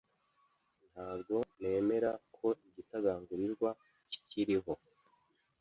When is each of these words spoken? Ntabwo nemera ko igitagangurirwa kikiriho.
Ntabwo 0.91 1.35
nemera 1.59 2.11
ko 2.35 2.47
igitagangurirwa 2.67 3.69
kikiriho. 4.09 4.73